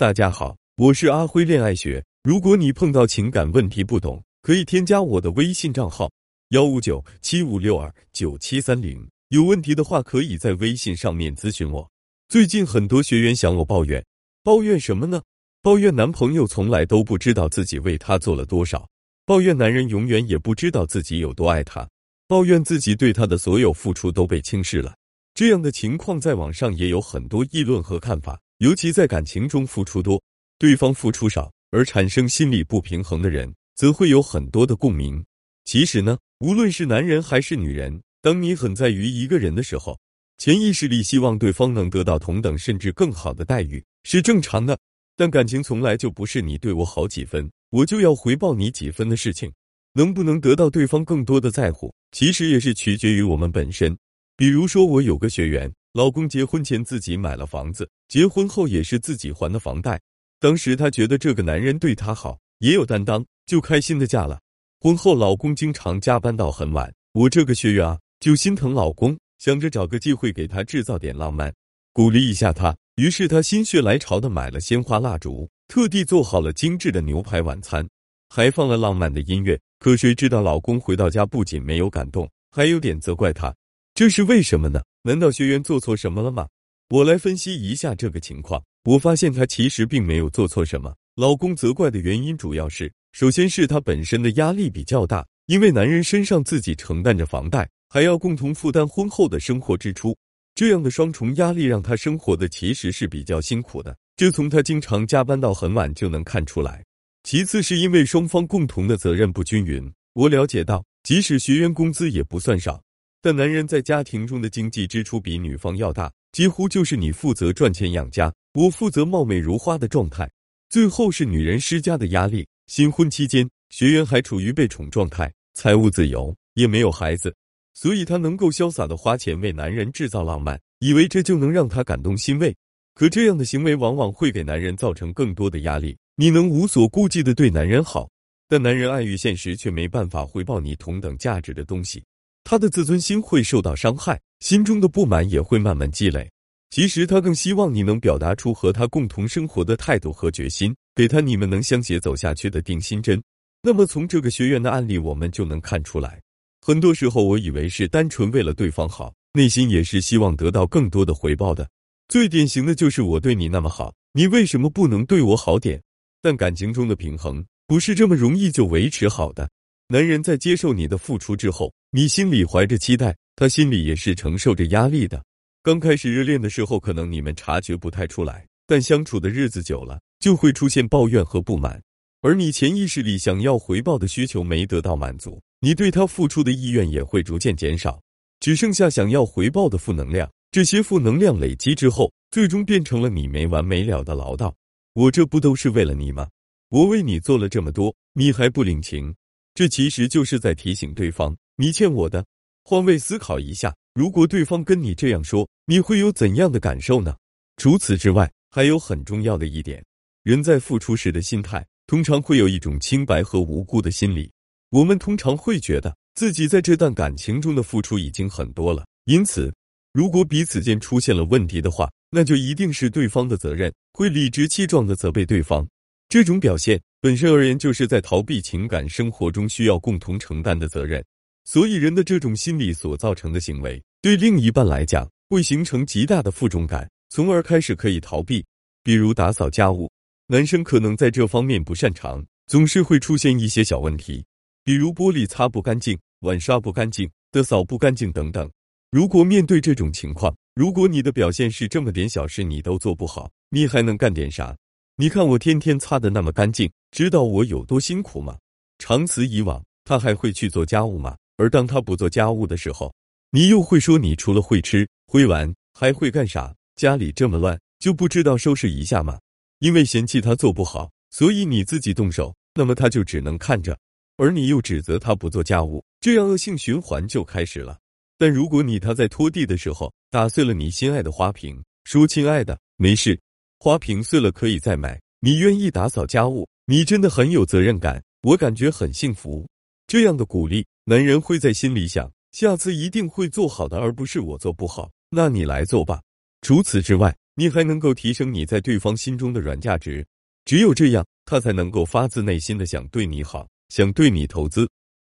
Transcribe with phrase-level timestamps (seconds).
[0.00, 2.02] 大家好，我是阿辉恋爱学。
[2.22, 6.10] 如果你碰到情感问题不懂，可以添加我的微信账号
[6.52, 9.06] 幺五九七五六二九七三零。
[9.28, 11.86] 有问题的话，可以在微信上面咨询我。
[12.30, 14.02] 最近很多学员向我抱怨，
[14.42, 15.20] 抱怨什么呢？
[15.60, 18.88] 抱怨男朋友从来都不知道自己为他做了多少，
[19.26, 21.86] 抱怨男人永远也不知道自己有多爱他，
[22.26, 24.94] 抱怨自己对他的所有付出都被轻视了。
[25.34, 28.40] 这样的情况在网上也有很多议论和看法。
[28.60, 30.22] 尤其在感情中付出多，
[30.58, 35.24] 对方付出少，而产生心理不平衡的人，则会有很多的共鸣。
[35.64, 39.98] 其实呢，无论是男人还是女人，当你很在于一个人的时候，
[40.36, 44.78] 潜意识里希望对方能得到同等甚至更好的待遇，是正常的。
[45.16, 49.50] 但感情从来就不是你对我好几分，我就要回报你几分的事情。
[49.94, 53.96] 能不能得到对方更多的在乎，其实也是取决于我们本身。
[54.36, 55.72] 比如说，我有个学员。
[55.92, 60.00] 老公结婚前自己买了房子，结婚后也是自己还的房贷。
[60.38, 64.40] 当时她觉得这个男人对她好，也有担当，就开心的嫁了。
[64.78, 71.52] 婚后老公经常加班到很晚，我这个学员啊就心疼老公，想着找个机会给他制造点浪漫，
[71.92, 72.76] 鼓励一下他。
[72.94, 77.88] 于是她心血来潮的买了鲜花蜡烛，特地做好了精致的牛排晚餐，
[78.28, 79.58] 还放了浪漫的音乐。
[79.80, 83.52] 可谁知道老公回到家不仅没有感动，还有点责怪她。
[84.00, 84.80] 这是为什么呢？
[85.02, 86.48] 难道学员做错什么了吗？
[86.88, 88.64] 我来分析一下这个情况。
[88.84, 90.96] 我发现她其实并没有做错什么。
[91.16, 100.16] 老公责怪的原因主要是，首先是他本身的压力比较大，因为男人身上自己承担着房贷，还要共同负担婚后的生活支出，
[100.54, 103.94] 这样的双重压力让他生活的其实是比较辛苦的。
[104.16, 106.82] 这从他经常加班到很晚就能看出来。
[107.22, 109.92] 其次是因为双方共同的责任不均匀。
[110.14, 112.82] 我了解到，即使学员工资也不算少。
[113.22, 120.30] 但男人在家庭中的经济支出比女方要大，几乎就是你负责赚钱养家，我负责貌美如花的状态。
[120.70, 122.46] 最后是女人施加的压力。
[122.66, 127.34] 新婚期间，学员还处于被宠状态，财务自由，也没有孩子，
[127.74, 132.56] 所以她能够潇洒的花钱为男人制造浪漫，以为这就能让他感动欣慰。
[132.94, 135.96] 可这样的行为往往会给男人造成更多的压力。
[136.16, 138.08] 你能无所顾忌的对男人好，
[138.48, 142.02] 但男人碍于现实，却没办法回报你同等价值的东西。
[142.44, 146.30] 他的自尊心会受到伤害，心中的不满也会慢慢积累。
[146.70, 153.20] 其实他更希望你能表达出和他共同生活的态度和决心，给他你们能相携走下去的定心针。
[153.62, 156.20] 那么从这个学员的案例，我们就能看出来，
[156.60, 161.68] 很多时候我以为是单纯为了对方好，内心也是希望得到更多的回报的。
[162.08, 165.82] 最典型的就是我对你那么好，你为什么不能对我好点？
[166.22, 169.50] 但感情中的平衡不是这么容易就维持好的。
[169.92, 175.20] 男人在接受你的付出之后，你心里怀着期待，他心里也是承受着压力的。
[175.64, 181.82] 刚开始热恋的时候，可能你们察觉不太出来，但相处的日子久了，就会出现抱怨和不满。
[182.20, 188.00] 而你潜意识里想要回报的需求没得到满足，你对他付出的意愿也会逐渐减少，
[188.38, 190.30] 只剩下想要回报的负能量。
[190.52, 194.52] 这些负能量累积之后，最终变成了你没完没了的唠叨。
[194.92, 196.28] 我这不都是为了你吗？
[196.68, 199.12] 我为你做了这么多，你还不领情？
[199.60, 202.24] 这其实就是在提醒对方，你欠我的。
[202.64, 207.14] 换位思考一下，如果对方跟你这样说，你会有怎样的感受呢？
[207.58, 209.84] 除此之外，还有很重要的一点，
[210.22, 214.32] 人在付出时的心态，通常会有一种清白和无辜的心理。
[214.70, 219.52] 我们通常会觉得自己在这段感情中的付出已经很多了，因此，
[219.92, 225.68] 如果彼此间出现了问题的话，那就一定是对方的责任，会理直气壮的责备对方。
[226.08, 226.80] 这种表现。
[227.02, 231.02] 本身而言，就是在逃避情感生活中需要共同承担的责任，
[231.44, 238.44] 所以人的这种心理所造成的行为，对另一半来讲会形成极大的负重感，从而开始可以逃避。
[238.82, 239.90] 比如打扫家务，
[240.26, 244.22] 男生可能在这方面不擅长，总是会出现一些小问题，
[244.62, 248.50] 比如玻璃擦不干净、碗刷不干净的扫不干净等等。
[248.90, 254.54] 如果面对这种情况，如果你的表现是这么点小事你都做不好，你还能干点啥？
[255.00, 258.36] 你看我天天擦的那么干净，知道我有多辛苦吗？
[258.78, 261.16] 长此以往，他还会去做家务吗？
[261.38, 262.94] 而当他不做家务的时候，
[263.30, 266.54] 你又会说你除了会吃会玩还会干啥？
[266.76, 269.18] 家里这么乱，就不知道收拾一下吗？
[269.60, 273.74] 因为嫌弃他做不好，所以你自己动手，那么他就只能看着，
[274.18, 277.78] 而你又指责他不做家务，这样恶性循环就开始了。
[278.18, 283.18] 但如果你他在拖地的时候打碎了你心爱的花瓶，说亲爱的，没事。
[283.62, 289.46] 花瓶碎了可以再买，你愿意打扫家务，你真的很有责任感，我感觉很幸福。
[289.86, 296.00] 这样的鼓励，男人会在心里想，下次一定会做好的，而不是我做不好，那你来做吧。
[296.40, 300.06] 除此之外，你还能够提升你在对方心中的软价值。
[300.46, 304.66] 只有这样，他才能够发自内心的想对你好，想对你投资。